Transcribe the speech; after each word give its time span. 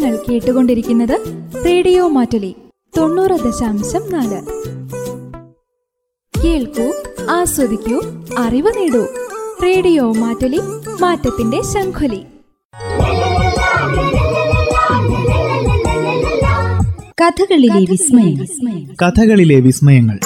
നിങ്ങൾ 0.00 0.18
കേട്ടുകൊണ്ടിരിക്കുന്നത് 0.30 1.20
റേഡിയോ 1.66 2.08
മാറ്റലി 2.08 2.54
തൊണ്ണൂറ് 2.96 3.30
ദശാംശം 3.30 4.12
നാല്. 4.12 4.40
കേൾക്കൂ 6.44 6.92
ആസ്വദിക്കൂ 7.30 8.02
അറിവ് 8.38 8.72
നേടൂ. 8.76 9.06
റേഡിയോ 9.62 10.12
മാറ്റലി 10.12 10.60
മാറ്റത്തിന്റെ 11.00 11.62
ശംഖുലി. 11.62 12.22
കഥകളിലെ 17.20 17.86
വിസ്മയം 17.90 18.88
കഥകളിലെ 19.02 19.60
വിസ്മയങ്ങൾ. 19.60 20.18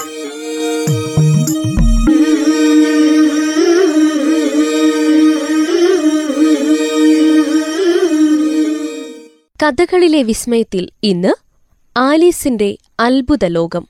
കഥകളിലെ 9.65 10.23
വിസ്മയത്തിൽ 10.23 10.89
ഇന്ന് 11.03 11.31
ആലീസിന്റെ 11.97 12.69
അത്ഭുത 13.01 13.45
ലോകം 13.49 13.85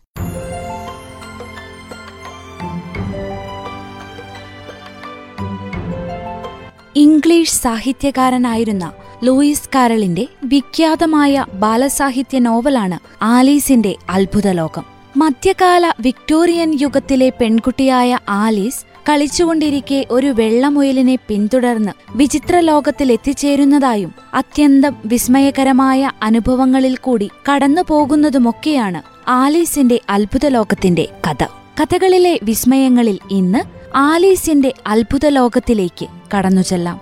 ഇംഗ്ലീഷ് 6.96 7.56
സാഹിത്യകാരനായിരുന്ന 7.56 8.84
ലൂയിസ് 9.22 9.68
കാരളിന്റെ 9.74 10.24
വിഖ്യാതമായ 10.44 11.44
ബാലസാഹിത്യ 11.54 12.38
നോവലാണ് 12.38 12.98
ആലീസിന്റെ 13.22 13.96
അത്ഭുത 14.08 14.48
ലോകം 14.52 14.84
മധ്യകാല 15.16 15.84
വിക്ടോറിയൻ 16.00 16.78
യുഗത്തിലെ 16.80 17.30
പെൺകുട്ടിയായ 17.40 18.18
ആലീസ് 18.28 18.82
കളിച്ചുകൊണ്ടിരിക്കെ 19.08 20.06
ഒരു 20.10 20.26
വെള്ളമുയലിനെ 20.26 21.18
പിന്തുടർന്ന് 21.28 21.92
വിചിത്ര 22.16 22.58
ലോകത്തിൽ 22.58 23.12
എത്തിച്ചേരുന്നതായും 23.12 24.14
അത്യന്തം 24.34 24.96
വിസ്മയകരമായ 25.04 26.10
അനുഭവങ്ങളിൽ 26.22 26.96
കൂടി 26.96 27.30
കടന്നു 27.52 27.82
പോകുന്നതുമൊക്കെയാണ് 27.88 29.02
ആലീസിന്റെ 29.28 30.00
അത്ഭുത 30.10 30.46
ലോകത്തിന്റെ 30.46 31.08
കഥ. 31.26 31.44
കഥകളിലെ 31.82 32.40
വിസ്മയങ്ങളിൽ 32.42 33.18
ഇന്ന് 33.30 33.58
ആലീസിന്റെ 33.96 34.74
അത്ഭുത 34.86 35.26
ലോകത്തിലേക്ക് 35.28 36.06
കടന്നുചെല്ലാം 36.36 37.00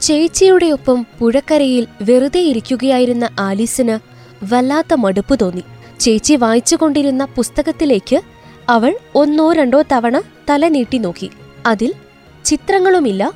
ചേച്ചിയുടെ 0.00 0.66
ഒപ്പം 0.66 1.06
പുഴക്കരയിൽ 1.18 1.86
വെറുതെ 2.02 2.40
ഇരിക്കുകയായിരുന്ന 2.40 3.28
ആലീസിന് 3.40 3.98
വല്ലാത്ത 4.44 4.94
മടുപ്പ് 4.94 5.40
തോന്നി. 5.40 5.62
ചേച്ചി 6.02 6.34
വായിച്ചുകൊണ്ടിരുന്ന 6.34 7.24
പുസ്തകത്തിലേക്ക് 7.24 8.20
അവൾ 8.68 8.98
ഒന്നോ 9.14 9.52
രണ്ടോ 9.52 9.82
തവണ 9.92 10.20
തല 10.50 10.68
നീട്ടി 10.68 10.98
നോക്കി. 10.98 11.30
അതിൽ 11.66 11.94
ചിത്രങ്ങളുമില്ല 12.44 13.32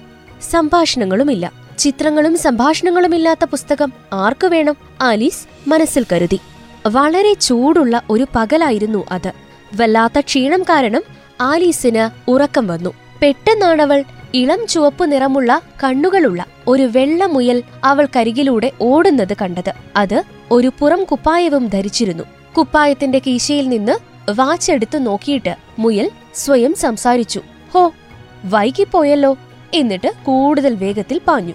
സംഭാഷണങ്ങളുമില്ല. 0.51 1.53
ചിത്രങ്ങളും 1.79 2.39
സംഭാഷണങ്ങളുമില്ലാത്ത 2.39 3.45
പുസ്തകം 3.45 3.93
ആർക്കു 4.13 4.47
വേണം? 4.47 4.77
ആലീസ് 5.03 5.69
മനസ്സിൽ 5.69 6.07
കരുതി. 6.13 6.41
വളരെ 6.87 7.35
ചൂടുള്ള 7.35 8.03
ഒരു 8.11 8.27
പകലായിരുന്നു 8.37 9.05
അത്. 9.11 9.33
വല്ലാത്ത 9.75 10.21
ക്ഷീണം 10.21 10.63
കാരണം 10.63 11.03
ആലീസിന് 11.41 12.31
ഉറക്കം 12.31 12.67
വന്നു. 12.67 12.91
പെട്ടെന്നാണവൾ 13.23 14.05
ഇളം 14.35 14.67
ചുവപ്പ് 14.67 15.13
നിറമുള്ള 15.13 15.63
കണ്ണുകളുള്ള 15.85 16.45
ഒരു 16.69 16.83
വെള്ളമുയൽ 16.83 17.63
അവൾക്കരികിലൂടെ 17.85 18.73
ഓടുന്നത് 18.83 19.37
കണ്ടത്. 19.43 19.73
അത് 19.97 20.23
ഒരു 20.51 20.71
പുറം 20.79 21.05
കുപ്പായവും 21.05 21.67
ധരിച്ചിരുന്നു. 21.67 22.25
കുപ്പായത്തിന്റെ 22.59 23.19
കീശയിൽ 23.19 23.69
നിന്ന് 23.69 23.93
വാച്ചെടുത്ത് 24.31 25.07
നോക്കിയിട്ട് 25.07 25.57
മുയൽ 25.79 26.11
സ്വയം 26.35 26.75
സംസാരിച്ചു. 26.75 27.41
ഹോ 27.75 27.93
വൈകിപ്പോയല്ലോ. 28.45 29.39
എന്നിട്ട് 29.75 30.13
കൂടുതൽ 30.25 30.75
വേഗത്തിൽ 30.75 31.21
പാഞ്ഞു. 31.27 31.53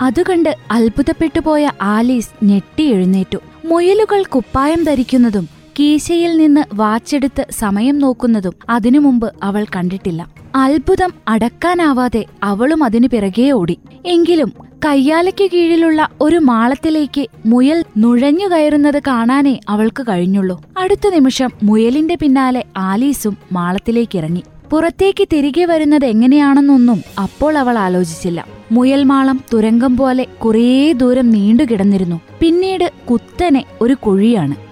അതുകണ്ട് 0.00 0.56
അത്ഭുതപ്പെട്ടുപോയ 0.70 1.70
ആലീസ് 1.82 2.30
ഞെട്ടി 2.44 2.82
എഴുന്നേറ്റു. 2.82 3.38
മുയലുകൾ 3.64 4.22
കുപ്പായം 4.22 4.84
ധരിക്കുന്നതും 4.84 5.48
കീശയിൽ 5.80 6.36
നിന്ന് 6.36 6.60
വാച്ചെടുത്ത് 6.74 7.46
സമയം 7.50 7.98
നോക്കുന്നതും 7.98 8.54
അതിനു 8.70 8.98
മുമ്പ് 8.98 9.34
അവൾ 9.42 9.66
കണ്ടിട്ടില്ല. 9.76 10.30
അത്ഭുതം 10.56 11.12
അടക്കാനാവാതെ 11.28 12.24
അവളും 12.42 12.84
അതിനു 12.84 13.06
പിറകെ 13.06 13.50
ഓടി. 13.50 13.78
എങ്കിലും 14.06 14.71
കയ്യാലയ്ക്ക് 14.84 15.50
കീഴിലുള്ള 15.50 16.08
ഒരു 16.20 16.36
മാളത്തിലേക്ക് 16.36 17.26
മുയൽ 17.46 17.84
നുഴഞ്ഞു 17.96 18.46
കയറുന്നത് 18.48 19.02
കാണാനേ 19.06 19.60
അവൾക്ക് 19.68 20.02
കഴിഞ്ഞുള്ളൂ. 20.08 20.64
അടുത്ത 20.78 21.08
നിമിഷം 21.08 21.50
മുയലിന്റെ 21.62 22.14
പിന്നാലെ 22.14 22.64
ആലീസും 22.76 23.36
മാളത്തിലേക്കിറങ്ങി. 23.52 24.42
പുറത്തേക്ക് 24.70 25.28
തിരികെ 25.32 25.64
വരുന്നത് 25.64 26.04
എങ്ങനെയാണെന്നൊന്നും 26.04 27.02
അപ്പോൾ 27.18 27.58
അവൾ 27.58 27.78
ആലോചിച്ചില്ല. 27.78 28.46
മുയൽമാളം 28.72 29.40
തുരങ്കം 29.52 29.96
പോലെ 29.96 30.24
കുറേ 30.24 30.92
ദൂരം 30.92 31.30
നീണ്ടു 31.30 31.62
കിടന്നിരുന്നു 31.62 32.20
പിന്നീട് 32.40 32.92
കുത്തനെ 33.10 33.64
ഒരു 33.80 33.94
കുഴിയാണ്. 33.94 34.71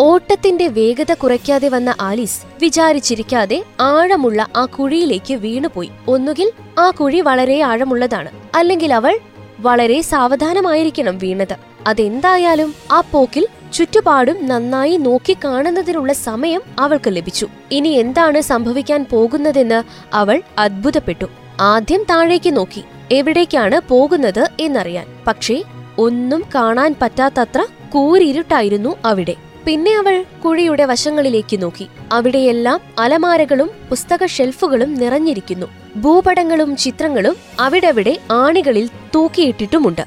ഓട്ടത്തിന്റെ 0.00 0.68
വേഗത 0.68 1.12
കുറയ്ക്കാതെ 1.12 1.68
വന്ന 1.68 1.94
ആലീസ് 2.00 2.42
വിചാരിച്ചിരിക്കാതെ 2.62 3.64
ആഴമുള്ള 3.80 4.46
ആ 4.56 4.64
കുഴിയിലേക്ക് 4.64 5.34
വീണുപോയി. 5.34 5.90
ഒന്നുകിൽ 6.08 6.52
ആ 6.78 6.90
കുഴി 6.90 7.20
വളരെ 7.20 7.60
ആഴമുള്ളതാണ് 7.60 8.28
അല്ലെങ്കിൽ 8.54 8.94
അവൾ 8.94 9.18
വളരെ 9.60 10.00
സാവധാനമായിരിക്കണം 10.00 11.18
വീണത്. 11.18 11.56
അതെന്തായാലും 11.86 12.74
ആ 12.92 13.00
പോക്കിൽ 13.00 13.46
ചുറ്റുപാടും 13.72 14.46
നന്നായി 14.48 14.96
നോക്കി 14.96 15.36
കാണുന്നതിനുള്ള 15.44 16.12
സമയം 16.12 16.62
അവൾക്ക് 16.78 17.16
ലഭിച്ചു. 17.16 17.48
ഇനി 17.72 17.88
എന്താണ് 17.88 18.40
സംഭവിക്കാൻ 18.40 19.06
പോകുന്നതെന്ന് 19.10 19.82
അവൾ 20.14 20.42
അത്ഭുതപ്പെട്ടു. 20.58 21.26
ആദ്യം 21.60 22.02
താഴേക്ക് 22.10 22.56
നോക്കി 22.56 22.84
എവിടേക്കാണ് 23.12 23.80
പോകുന്നത് 23.88 24.48
എന്നറിയാൻ. 24.60 25.06
പക്ഷേ 25.26 25.62
ഒന്നും 25.98 26.44
കാണാൻ 26.54 26.94
പറ്റാത്തത്ര 27.02 27.66
കൂരിരുട്ടായിരുന്നു 27.94 28.96
അവിടെ. 29.04 29.34
പിന്നെ 29.68 29.96
അവൾ 29.96 30.24
കുഴിയുടെ 30.44 30.84
വശങ്ങളിലേക്ക് 30.84 31.62
നോക്കി. 31.62 31.86
അവിടെയെല്ലാം 32.12 32.80
അലമാരകളും 32.98 33.70
പുസ്തക 33.90 34.26
ഷെൽഫുകളും 34.26 34.94
നിറഞ്ഞിരിക്കുന്നു. 34.94 35.66
ഭൂപടങ്ങളും 35.96 36.76
ചിത്രങ്ങളും 36.76 37.36
അവിടെവിടെ 37.60 38.18
ആണികളിൽ 38.32 38.90
തൂക്കിയിട്ടിട്ടുമുണ്ട്. 39.14 40.00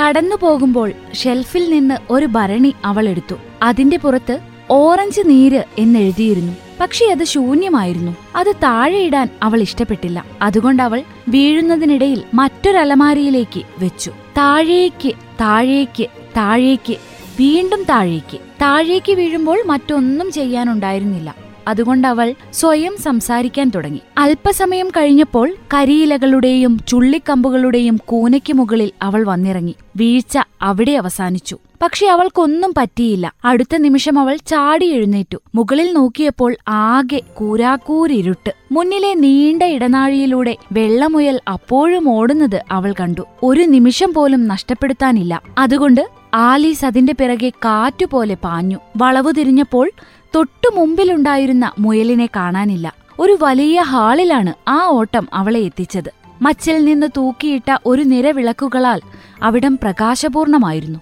കടന്നു 0.00 0.36
പോകുമ്പോൾ 0.36 0.92
ഷെൽഫിൽ 1.14 1.70
നിന്ന് 1.70 1.94
ഒരു 2.10 2.26
ഭരണി 2.26 2.74
അവൾ 2.84 3.08
എടുത്തു. 3.08 3.34
അതിന്റെ 3.62 3.96
പുറത്ത് 3.96 4.38
ഓറഞ്ച് 4.70 5.20
നീര് 5.26 5.64
എന്നെഴുതിയിരുന്നു. 5.78 6.52
പക്ഷേ 6.80 7.04
അത് 7.04 7.24
ശൂന്യമായിരുന്നു. 7.24 8.16
അത് 8.36 8.56
താഴെയിടാൻ 8.62 9.28
അവൾ 9.42 9.60
ഇഷ്ടപ്പെട്ടില്ല. 9.60 10.24
അതുകൊണ്ട് 10.42 10.82
അവൾ 10.82 11.02
വീഴുന്നതിനിടയിൽ 11.28 12.22
മറ്റൊരലമാരിയിലേക്ക് 12.34 13.62
വെച്ചു. 13.78 14.10
താഴേക്ക് 14.10 15.12
താഴേക്ക് 15.40 16.06
താഴേക്ക് 16.36 16.96
വീണ്ടും 17.40 17.82
താഴേക്ക്. 17.82 18.38
താഴേക്ക് 18.62 19.12
വീഴുമ്പോൾ 19.12 19.62
മറ്റൊന്നും 19.66 20.30
ചെയ്യാനുണ്ടായിരുന്നില്ല. 20.30 21.34
അതുകൊണ്ട് 21.68 22.08
അവൾ 22.08 22.34
സ്വയം 22.52 22.96
സംസാരിക്കാൻ 22.96 23.68
തുടങ്ങി. 23.68 24.00
അല്പസമയം 24.18 24.88
കഴിഞ്ഞപ്പോൾ 24.88 25.54
കരിയിലകളുടെയും 25.74 26.78
ചുള്ളിക്കമ്പുകളുടെയും 26.88 28.00
കൂനയ്ക്ക് 28.04 28.52
മുകളിൽ 28.52 28.92
അവൾ 29.02 29.24
വന്നിറങ്ങി. 29.24 29.74
വീഴ്ച 29.96 30.38
അവിടെ 30.62 30.92
അവസാനിച്ചു. 30.92 31.58
പക്ഷെ 31.82 32.06
അവൾക്കൊന്നും 32.06 32.74
പറ്റിയില്ല. 32.76 33.32
അടുത്ത 33.44 33.76
നിമിഷം 33.76 34.18
അവൾ 34.18 34.36
ചാടി 34.36 34.86
എഴുന്നേറ്റു. 34.86 35.38
മുകളിൽ 35.54 35.92
നോക്കിയപ്പോൾ 35.92 36.56
ആകെ 36.68 37.22
കൂരാക്കൂരിരുട്ട്. 37.34 38.54
മുന്നിലെ 38.72 39.14
നീണ്ട 39.14 39.62
ഇടനാഴിയിലൂടെ 39.62 40.56
വെള്ളമുയൽ 40.72 41.40
അപ്പോഴും 41.52 42.08
ഓടുന്നത് 42.08 42.64
അവൾ 42.70 42.94
കണ്ടു. 43.00 43.22
ഒരു 43.42 43.60
നിമിഷം 43.60 44.14
പോലും 44.14 44.48
നഷ്ടപ്പെടുത്താനില്ല. 44.48 45.42
അതുകൊണ്ട് 45.58 46.08
ആലീസ് 46.34 46.84
അതിന്റെ 46.84 47.12
പിറകെ 47.12 47.48
കാറ്റുപോലെ 47.48 48.34
പാഞ്ഞു. 48.34 48.78
വളവു 48.96 49.30
തിരിഞ്ഞപ്പോൾ 49.30 49.90
തൊട്ടു 50.34 50.74
മുമ്പിലുണ്ടായിരുന്ന 50.74 51.72
മുയലിനെ 51.78 52.26
കാണാനില്ല. 52.26 52.94
ഒരു 53.20 53.38
വലിയ 53.40 53.80
ഹാളിലാണ് 53.80 54.70
ആ 54.70 54.84
ഓട്ടം 54.84 55.28
അവളെ 55.32 55.60
എത്തിച്ചത്. 55.60 56.12
മച്ചിൽ 56.42 56.84
നിന്ന് 56.84 57.06
തൂക്കിയിട്ട 57.16 57.78
ഒരു 57.86 58.02
നിര 58.02 58.30
വിളക്കുകളാൽ 58.30 59.00
അവിടം 59.42 59.78
പ്രകാശപൂർണമായിരുന്നു. 59.82 60.98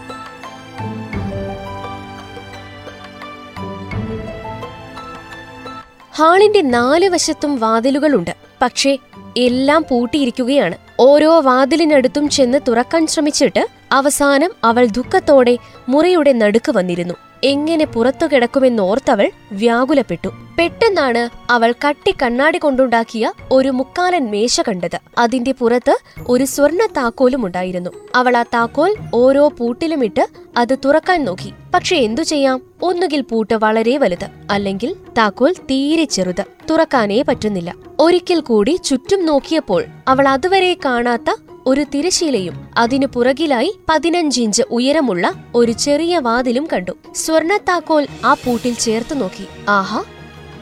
ഹാളിന്റെ 6.17 6.62
നാല് 6.62 7.08
വശത്തും 7.08 7.58
വാതിലുകളുണ്ട്. 7.58 8.37
പക്ഷേ 8.62 8.99
എല്ലാം 9.37 9.84
പൂട്ടിയിരിക്കുകയാണ്. 9.90 10.75
ഓരോ 11.00 11.40
വാതിലിനടുത്തും 11.40 12.29
ചെന്ന് 12.29 12.58
തുറക്കാൻ 12.69 13.06
ശ്രമിച്ചിട്ട് 13.06 13.69
അവസാനം 13.92 14.50
അവൾ 14.64 14.86
ദുഃഖത്തോടെ 14.86 15.58
മുറിയുടെ 15.88 16.32
നടുക്ക് 16.32 16.72
വന്നിരുന്നു. 16.72 17.14
എങ്ങനെ 17.44 17.84
പുറത്തു 17.84 18.26
കിടക്കുമെന്നോർത്തവൾ 18.26 19.30
വ്യാകുലപ്പെട്ടു. 19.52 20.28
പെട്ടെന്നാണ് 20.58 21.28
അവൾ 21.52 21.74
കട്ടി 21.88 22.14
കണ്ണാടി 22.22 22.58
കൊണ്ടുണ്ടാക്കിയ 22.58 23.32
ഒരു 23.52 23.68
മുക്കാലൻ 23.68 24.30
മേശ 24.30 24.60
കണ്ടത്. 24.60 24.98
അതിന്റെ 25.18 25.52
പുറത്ത് 25.52 25.98
ഒരു 26.28 26.44
സ്വർണ 26.44 26.86
താക്കോലും 26.96 27.46
ഉണ്ടായിരുന്നു. 27.46 27.90
അവൾ 28.14 28.36
ആ 28.36 28.42
താക്കോൽ 28.42 28.96
ഓരോ 29.14 29.48
പൂട്ടിലുമിട്ട് 29.48 30.28
അത് 30.56 30.78
തുറക്കാൻ 30.84 31.24
നോക്കി. 31.24 31.52
പക്ഷെ 31.74 31.96
എന്തു 31.96 32.22
ചെയ്യാം? 32.22 32.62
ഒന്നുകിൽ 32.82 33.20
പൂട്ട് 33.20 33.54
വളരെ 33.54 33.96
വലുത് 33.96 34.26
അല്ലെങ്കിൽ 34.50 34.96
താക്കോൽ 35.18 35.52
തീരെ 35.52 36.04
ചെറുത്. 36.04 36.44
തുറക്കാനേ 36.70 37.22
പറ്റുന്നില്ല. 37.22 37.74
ഒരിക്കൽ 38.00 38.40
കൂടി 38.40 38.76
ചുറ്റും 38.84 39.26
നോക്കിയപ്പോൾ 39.26 39.84
അവൾ 40.08 40.28
അതുവരെ 40.28 40.76
കാണാത്ത 40.84 41.34
ഒരു 41.66 41.82
തിരശീലയും 41.94 42.56
അതിനു 42.76 43.06
പുറകിലായി 43.06 43.70
പതിനഞ്ചിഞ്ച് 43.88 44.62
ഉയരമുള്ള 44.70 45.34
ഒരു 45.54 45.72
ചെറിയ 45.72 46.18
വാതിലും 46.18 46.68
കണ്ടു. 46.72 46.92
സ്വർണത്താക്കോൽ 47.14 48.06
ആ 48.24 48.34
പൂട്ടിൽ 48.34 48.74
ചേർത്തു 48.74 49.14
നോക്കി. 49.14 49.46
ആഹാ 49.68 50.04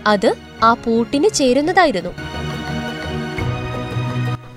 അത് 0.06 0.30
ആ 0.62 0.74
പൂട്ടിന് 0.74 1.28
ചേരുന്നതായിരുന്നു. 1.34 2.12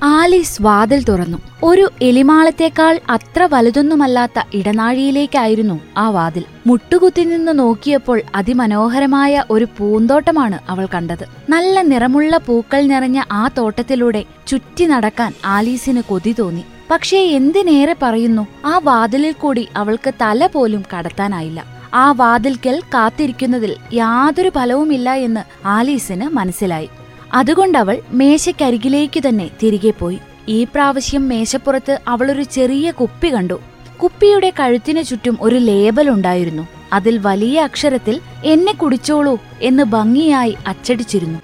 ആലീസ് 0.04 0.62
വാതിൽ 0.62 1.04
തുറന്നു. 1.04 1.38
ഒരു 1.64 1.90
എലിമാളത്തേക്കാൾ 2.02 3.00
അത്ര 3.10 3.50
വലുതൊന്നുമല്ലാത്ത 3.52 4.44
ഇടനാഴിയിലേക്കായിരുന്നു 4.54 5.80
ആ 5.98 6.10
വാതിൽ. 6.10 6.44
മുട്ടുകുത്തി 6.68 7.22
നിന്ന് 7.22 7.60
നോക്കിയപ്പോൾ 7.60 8.22
അതിമനോഹരമായ 8.36 9.44
ഒരു 9.52 9.68
പൂന്തോട്ടമാണ് 9.78 10.60
അവൾ 10.70 10.88
കണ്ടത്. 10.94 11.26
നല്ല 11.50 11.82
നിറമുള്ള 11.82 12.38
പൂക്കൾ 12.38 12.82
നിറഞ്ഞ 12.82 13.24
ആ 13.32 13.50
തോട്ടത്തിലൂടെ 13.58 14.26
ചുറ്റി 14.48 14.86
നടക്കാൻ 14.86 15.34
ആലീസിന് 15.46 16.02
കൊതി 16.02 16.36
തോന്നി. 16.40 16.66
പക്ഷേ 16.92 17.18
എന്തിനേറെ 17.18 17.96
പറയുന്നു 18.02 18.48
ആ 18.66 18.82
വാതിലിൽ 18.84 19.32
കൂടി 19.32 19.68
അവൾക്ക് 19.76 20.14
തല 20.22 20.48
പോലും 20.48 20.86
കടത്താനായില്ല. 20.94 21.66
ആ 21.94 22.12
വാതിൽക്കൽ 22.12 22.82
കാത്തിരിക്കുന്നതിൽ 22.94 23.76
യാതൊരു 23.94 24.52
ഫലവുമില്ല 24.56 25.14
എന്ന് 25.14 25.68
ആലീസിന് 25.68 26.28
മനസ്സിലായി. 26.28 26.90
അതുകൊണ്ടവൾ 27.34 27.98
മേശയ്ക്കരികിലേക്ക് 28.12 29.28
തന്നെ 29.28 29.50
തിരികെ 29.64 29.90
പോയി. 29.90 30.20
ഈ 30.50 30.64
പ്രാവശ്യം 30.64 31.30
മേശപ്പുറത്ത് 31.30 32.00
അവളൊരു 32.08 32.44
ചെറിയ 32.44 32.92
കുപ്പി 32.92 33.34
കണ്ടു. 33.34 33.60
കുപ്പിയുടെ 34.04 34.54
കഴുത്തിനു 34.60 35.02
ചുറ്റും 35.02 35.38
ഒരു 35.42 35.56
ലേബൽ 35.56 36.10
ഉണ്ടായിരുന്നു. 36.10 36.68
അതിൽ 36.94 37.18
വലിയ 37.18 37.60
അക്ഷരത്തിൽ 37.60 38.22
എന്നെ 38.46 38.74
കുടിച്ചോളൂ 38.74 39.40
എന്ന് 39.62 39.84
ഭംഗിയായി 39.84 40.56
അച്ചടിച്ചിരുന്നു. 40.68 41.40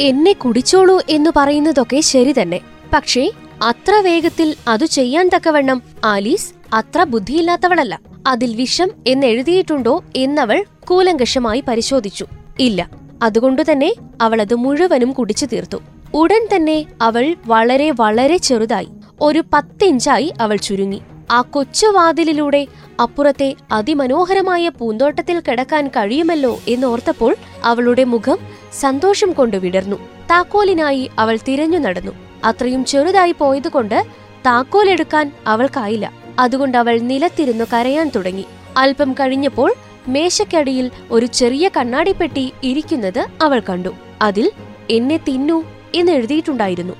എന്നെ 0.00 0.32
കുടിച്ചോളൂ 0.32 1.00
എന്ന് 1.10 1.30
പറയുന്നതൊക്കെ 1.36 2.00
ശരി 2.00 2.34
തന്നെ. 2.42 2.60
പക്ഷേ 2.92 3.30
അത്ര 3.62 3.92
വേഗത്തിൽ 3.94 4.54
അതു 4.68 4.84
ചെയ്യാൻ 4.84 5.30
തക്കവണ്ണം 5.36 5.82
ആലീസ് 6.04 6.54
അത്ര 6.74 7.02
ബുദ്ധിയില്ലാത്തവളല്ല. 7.02 8.00
അതിൽ 8.26 8.56
വിഷം 8.56 8.90
എന്നെഴുതിയിട്ടുണ്ടോ 9.06 10.04
എന്നവൾ 10.16 10.64
കൂലങ്കഷമായി 10.88 11.64
പരിശോധിച്ചു. 11.68 12.26
ഇല്ല. 12.60 12.90
അതുകൊണ്ട് 13.22 13.72
തന്നെ 13.72 13.94
അവൾ 14.20 14.40
അത് 14.40 14.54
മുഴുവനും 14.54 15.12
കുടിച്ചു 15.12 15.46
തീർത്തു. 15.46 15.76
ഉടൻ 16.14 16.48
തന്നെ 16.56 16.84
അവൾ 17.02 17.34
വളരെ 17.46 17.90
വളരെ 17.90 18.36
ചെറുതായി 18.36 18.88
ഒരു 19.20 19.42
പത്തിഞ്ചായി 19.52 20.32
അവൾ 20.40 20.56
ചുരുങ്ങി. 20.56 21.02
ആ 21.30 21.40
കൊച്ചുവാതിലിലൂടെ 21.40 22.66
അപ്പുറത്തെ 23.02 23.54
അതിമനോഹരമായ 23.72 24.68
പൂന്തോട്ടത്തിൽ 24.68 25.40
കിടക്കാൻ 25.40 25.88
കഴിയുമല്ലോ 25.88 26.58
എന്നോർത്തപ്പോൾ 26.68 27.36
അവളുടെ 27.64 28.04
മുഖം 28.04 28.38
സന്തോഷം 28.80 29.32
കൊണ്ട് 29.32 29.56
വിടർന്നു. 29.56 29.96
താക്കോലിനായി 30.30 31.10
അവൾ 31.18 31.38
തിരഞ്ഞു 31.48 31.78
നടന്നു. 31.78 32.12
അത്രയും 32.44 32.84
ചെറുതായി 32.84 33.32
പോയതുകൊണ്ട് 33.32 34.04
താക്കോലെടുക്കാൻ 34.46 35.32
അവൾക്കായില്ല. 35.46 36.12
അതുകൊണ്ട് 36.38 36.78
അവൾ 36.78 36.98
നിലത്തിരുന്നു 36.98 37.64
കരയാൻ 37.72 38.10
തുടങ്ങി. 38.16 38.44
അല്പം 38.76 39.12
കഴിഞ്ഞപ്പോൾ 39.12 39.74
മേശക്കടിയിൽ 40.08 40.90
ഒരു 41.10 41.26
ചെറിയ 41.26 41.70
കണ്ണാടിപ്പെട്ടി 41.76 42.52
ഇരിക്കുന്നത് 42.62 43.26
അവൾ 43.42 43.62
കണ്ടു. 43.68 43.88
അതിൽ 44.22 44.50
എന്നെ 44.90 45.16
തിന്നു 45.16 45.64
എന്ന് 45.94 46.12
എഴുതിയിട്ടുണ്ടായിരുന്നു. 46.12 46.92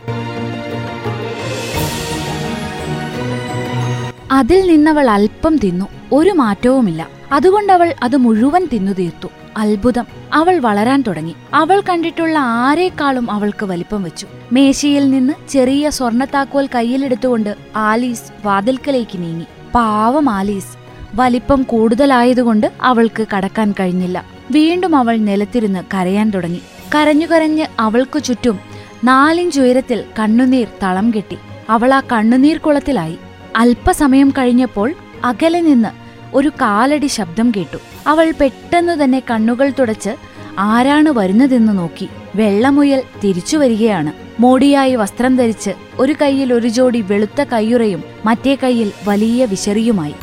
അതിൽ 4.33 4.71
നിന്നവൾ 4.71 5.11
അല്പം 5.11 5.57
തിന്നു 5.57 5.87
ഒരു 6.13 6.31
മാറ്റവുമില്ല. 6.31 7.09
അതുകൊണ്ടവൾ 7.33 7.95
അത് 8.03 8.17
മുഴുവൻ 8.17 8.69
തിന്നു 8.73 8.93
തീർത്തു. 8.93 9.29
അത്ഭുതം. 9.57 10.07
അവൾ 10.33 10.59
വളരാൻ 10.59 11.03
തുടങ്ങി. 11.03 11.35
അവൾ 11.55 11.81
കണ്ടിട്ടുള്ള 11.81 12.39
ആരേക്കാളും 12.39 13.31
അവൾക്ക് 13.31 13.67
വലിപ്പം 13.67 14.03
വെച്ചു. 14.03 14.27
മേശയിൽ 14.53 15.11
നിന്ന് 15.11 15.33
ചെറിയ 15.49 15.91
സ്വർണത്താക്കോൽ 15.91 16.69
കയ്യിലെടുത്തുകൊണ്ട് 16.75 17.57
ആലീസ് 17.77 18.23
വാതിൽക്കലേക്ക് 18.45 19.23
നീങ്ങി. 19.23 19.45
പാവം 19.75 20.31
ആലീസ്. 20.31 20.82
വലിപ്പം 21.15 21.63
കൂടുതലായതുകൊണ്ട് 21.63 22.73
അവൾക്ക് 22.83 23.27
കടക്കാൻ 23.37 23.75
കഴിഞ്ഞില്ല. 23.81 24.25
വീണ്ടും 24.51 24.97
അവൾ 24.97 25.17
നിലത്തിരുന്ന് 25.17 25.83
കരയാൻ 25.95 26.31
തുടങ്ങി. 26.31 26.63
കരഞ്ഞു 26.95 27.27
കരഞ്ഞ് 27.27 27.67
അവൾക്കു 27.81 28.19
ചുറ്റും 28.19 28.61
നാലിഞ്ചുയരത്തിൽ 29.05 30.05
കണ്ണുനീർ 30.19 30.67
തളം 30.83 31.13
കെട്ടി. 31.17 31.39
അവൾ 31.71 31.95
ആ 31.95 32.01
കണ്ണുനീർ 32.13 32.59
കുളത്തിലായി. 32.59 33.19
അല്പസമയം 33.57 34.31
കഴിഞ്ഞപ്പോൾ 34.31 34.95
അകലെ 35.25 35.61
നിന്ന് 35.61 35.89
ഒരു 36.35 36.49
കാലടി 36.49 37.07
ശബ്ദം 37.07 37.53
കേട്ടു. 37.57 37.77
അവൾ 38.07 38.35
പെട്ടെന്നു 38.41 39.05
തന്നെ 39.05 39.23
കണ്ണുകൾ 39.31 39.73
തുടച്ച് 39.79 40.11
ആരാണ് 40.59 41.09
വരുന്നതെന്ന് 41.09 41.79
നോക്കി. 41.79 42.09
വെള്ളമുയൽ 42.35 43.03
തിരിച്ചു 43.25 43.57
വരികയാണ്. 43.57 44.13
മോടിയായി 44.41 44.95
വസ്ത്രം 44.95 45.37
ധരിച്ച് 45.37 45.71
ഒരു 45.99 46.15
കൈയിൽ 46.23 46.53
ഒരു 46.53 46.69
ജോഡി 46.69 47.01
വെളുത്ത 47.01 47.43
കയ്യുറയും 47.43 48.05
മറ്റേ 48.25 48.55
കൈയിൽ 48.55 48.93
വലിയ 49.09 49.45
വിശറിയുമായി. 49.45 50.15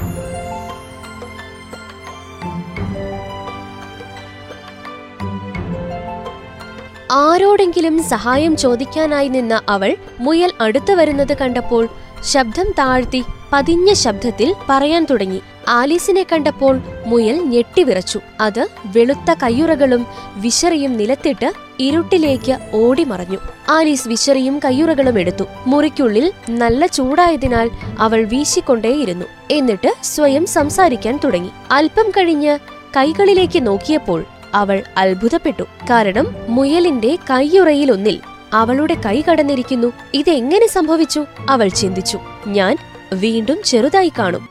ആരോടെങ്കിലും 7.12 8.04
സഹായം 8.04 8.58
ചോദിക്കാനായി 8.58 9.28
നിന്ന 9.28 9.62
അവൾ 9.70 9.96
മുയൽ 10.20 10.52
അടുത്തു 10.62 10.94
വരുന്നത് 10.94 11.38
കണ്ടപ്പോൾ 11.38 11.88
ശബ്ദം 12.24 12.72
താഴ്ത്തി 12.80 13.24
പതിഞ്ഞ 13.54 13.94
ശബ്ദത്തിൽ 13.94 14.56
പറയാൻ 14.70 15.08
തുടങ്ങി. 15.10 15.42
ആലീസിനെ 15.68 16.26
കണ്ടപ്പോൾ 16.32 16.82
മുയൽ 17.06 17.44
ഞെട്ടിവിറച്ചു 17.44 18.20
അത് 18.42 18.68
വെളുത്ത 18.86 19.36
കയ്യുറകളും 19.44 20.08
വിശറിയും 20.36 20.98
നിലത്തിട്ട് 20.98 21.54
ഇരുട്ടിലേക്ക് 21.80 22.58
ഓടിമറഞ്ഞു 22.74 23.38
ആലീസ് 23.70 24.08
വിശറിയും 24.08 24.60
കയ്യുറകളും 24.66 25.20
എടുത്തു. 25.20 25.44
മുറിക്കുള്ളിൽ 25.68 26.34
നല്ല 26.50 26.86
ചൂടായതിനാൽ 26.86 27.70
അവൾ 28.00 28.24
വീശിക്കൊണ്ടേയിരുന്നു. 28.24 29.26
എന്നിട്ട് 29.52 29.94
സ്വയം 30.04 30.46
സംസാരിക്കാൻ 30.46 31.20
തുടങ്ങി. 31.24 31.50
അല്പം 31.72 32.10
കഴിഞ്ഞ് 32.10 32.60
കൈകളിലേക്ക് 32.98 33.68
നോക്കിയപ്പോൾ 33.68 34.26
അവൾ 34.54 34.84
അത്ഭുതപ്പെട്ടു. 34.98 35.64
കാരണം 35.64 36.26
മുയലിന്റെ 36.50 37.18
കൈയുറയിലൊന്നിൽ 37.30 38.20
അവളുടെ 38.54 38.94
കൈ 39.06 39.22
കടന്നിരിക്കുന്നു. 39.22 39.94
ഇതെങ്ങനെ 40.14 40.68
സംഭവിച്ചു? 40.68 41.26
അവൾ 41.50 41.68
ചിന്തിച്ചു. 41.68 42.20
ഞാൻ 42.48 42.78
വീണ്ടും 43.14 43.58
ചെറുതായി 43.66 44.12
കാണും. 44.20 44.50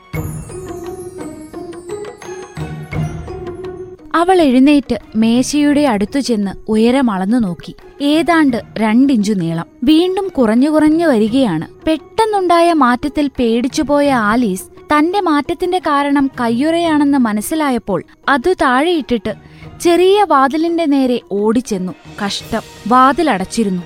അവൾ 4.15 4.41
എഴുന്നേറ്റ് 4.41 4.99
മേശയുടെ 5.15 5.81
അടുത്തു 5.81 6.19
ചെന്ന് 6.19 6.51
ഉയരം 6.67 7.11
അളന്നു 7.11 7.37
നോക്കി. 7.37 7.75
ഏതാണ്ട് 8.01 8.63
രണ്ടിഞ്ചു 8.77 9.33
നീളം. 9.33 9.65
വീണ്ടും 9.83 10.27
കുറഞ്ഞു 10.27 10.69
കുറഞ്ഞു 10.69 11.07
വരികയാണ്. 11.07 11.67
പെട്ടെന്നുണ്ടായ 11.85 12.73
മാറ്റത്തിൽ 12.73 13.27
പേടിച്ചുപോയ 13.39 14.11
ആലീസ് 14.11 14.63
തന്റെ 14.97 15.21
മാറ്റത്തിന്റെ 15.21 15.79
കാരണം 15.79 16.31
കയ്യുറയാണെന്ന് 16.39 17.17
മനസ്സിലായപ്പോൾ 17.17 18.03
അതു 18.29 18.53
താഴെയിട്ടിട്ട് 18.53 19.33
ചെറിയ 19.81 20.23
വാതിലിന്റെ 20.23 20.85
നേരെ 20.85 21.21
ഓടിച്ചെന്നു. 21.31 21.93
കഷ്ടം. 22.25 22.61
വാതിലടച്ചിരുന്നു. 22.87 23.81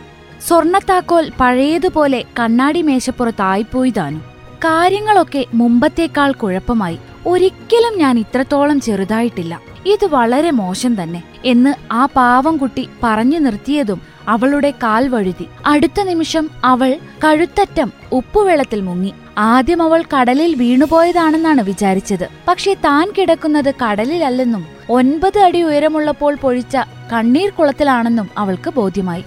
സ്വർണത്താക്കോൽ 0.48 1.32
പഴയതുപോലെ 1.40 2.24
കണ്ണാടി 2.40 2.82
മേശപ്പുറത്തായിപ്പോയി 2.82 3.90
താനും. 3.90 4.20
കാര്യങ്ങളൊക്കെ 4.58 5.46
മുമ്പത്തേക്കാൾ 5.54 6.32
കുഴപ്പമായി. 6.32 7.00
ഒരിക്കലും 7.28 8.00
ഞാൻ 8.00 8.20
ഇത്രത്തോളം 8.20 8.80
ചെറുതായിട്ടില്ല. 8.80 9.62
ഇത് 9.86 10.06
വളരെ 10.06 10.52
മോശം 10.52 11.04
തന്നെ 11.04 11.24
എന്ന് 11.46 11.74
ആ 11.92 12.06
പാവം 12.06 12.58
കുട്ടി 12.58 12.90
പറഞ്ഞു 13.04 13.40
നിർത്തിയതും 13.40 14.02
അവളുടെ 14.28 14.72
കാൽ 14.72 15.08
വഴുതി 15.08 15.46
അടുത്ത 15.66 16.02
നിമിഷം 16.02 16.50
അവൾ 16.66 17.00
കഴുത്തറ്റം 17.24 17.92
ഉപ്പുവെള്ളത്തിൽ 18.12 18.82
മുങ്ങി. 18.82 19.14
ആദ്യം 19.38 19.82
അവൾ 19.82 20.04
കടലിൽ 20.16 20.56
വീണുപോയതാണെന്നാണ് 20.56 21.62
വിചാരിച്ചത്. 21.62 22.28
പക്ഷേ 22.48 22.74
താൻ 22.74 23.14
കിടക്കുന്നത് 23.18 23.74
കടലിലല്ലെന്നും 23.84 24.66
ഒൻപത് 24.90 25.40
അടി 25.40 25.64
ഉയരമുള്ളപ്പോൾ 25.64 26.36
പൊഴിച്ച 26.36 26.78
കണ്ണീർ 27.14 27.50
കുളത്തിലാണെന്നും 27.50 28.30
അവൾക്ക് 28.38 28.74
ബോധ്യമായി. 28.74 29.24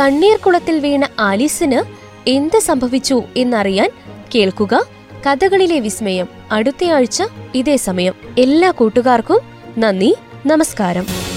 കണ്ണീർ 0.00 0.36
കുളത്തിൽ 0.36 0.78
വീണ 0.78 1.08
ആലീസിന് 1.20 1.82
എന്ത് 2.28 2.58
സംഭവിച്ചു 2.58 3.22
എന്നറിയാൻ 3.36 3.90
കേൾക്കുക 4.34 4.84
കഥകളിലെ 5.26 5.80
വിസ്മയം. 5.80 6.28
അടുത്തയാഴ്ച 6.52 7.22
ഇതേ 7.54 7.76
സമയം. 7.76 8.14
എല്ലാ 8.38 8.70
കൂട്ടുകാർക്കും 8.70 9.40
നന്ദി 9.78 10.16
നമസ്കാരം. 10.46 11.27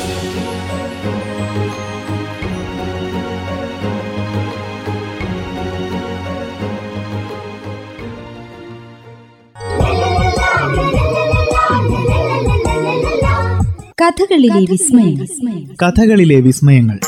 കഥകളിലെ 14.11 14.59
വിസ്മയം 14.59 15.67
കഥകളിലെ 15.81 16.39
വിസ്മയങ്ങൾ. 16.39 16.99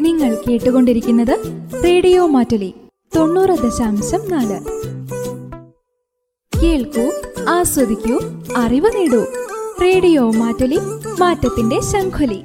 നിങ്ങൾ 0.00 0.36
കേട്ടുകൊണ്ടിരിക്കുന്നത് 0.48 1.38
റേഡിയോ 1.84 2.26
മാറ്റലി 2.26 2.74
തൊണ്ണൂറ് 3.16 3.58
ദശാംശം 3.62 4.20
നാല്. 4.30 4.60
കേൾക്കൂ 6.62 7.12
ആസ്വദിക്കൂ 7.48 8.20
അറിവ് 8.56 8.90
നേടൂ. 8.96 9.26
റേഡിയോ 9.82 10.30
മാറ്റലി 10.30 10.78
മാറ്റത്തിന്റെ 11.20 11.80
ശംഖുലി. 11.80 12.40